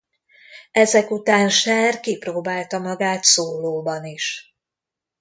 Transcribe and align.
Ezek 0.71 1.11
után 1.11 1.49
Cher 1.49 1.99
kipróbálta 1.99 2.79
magát 2.79 3.23
szólóban 3.23 4.05
is. 4.05 4.55